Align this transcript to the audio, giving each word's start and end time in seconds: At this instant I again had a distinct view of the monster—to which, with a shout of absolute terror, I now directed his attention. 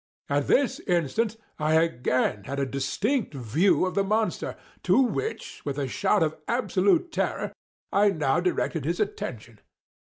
At 0.29 0.47
this 0.47 0.79
instant 0.87 1.37
I 1.59 1.75
again 1.75 2.45
had 2.45 2.59
a 2.59 2.65
distinct 2.65 3.35
view 3.35 3.85
of 3.85 3.93
the 3.93 4.03
monster—to 4.03 4.99
which, 4.99 5.61
with 5.63 5.77
a 5.77 5.87
shout 5.87 6.23
of 6.23 6.39
absolute 6.47 7.11
terror, 7.11 7.53
I 7.93 8.09
now 8.09 8.39
directed 8.39 8.83
his 8.83 8.99
attention. 8.99 9.59